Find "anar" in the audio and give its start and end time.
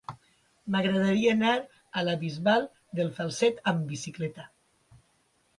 1.33-1.51